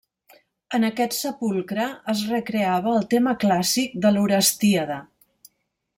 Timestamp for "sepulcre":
1.17-1.85